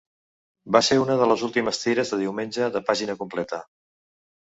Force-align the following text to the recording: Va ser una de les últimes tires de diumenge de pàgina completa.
Va 0.75 0.79
ser 0.85 0.95
una 1.01 1.17
de 1.19 1.27
les 1.31 1.43
últimes 1.47 1.81
tires 1.81 2.13
de 2.13 2.19
diumenge 2.21 2.71
de 2.77 2.81
pàgina 2.89 3.17
completa. 3.21 3.61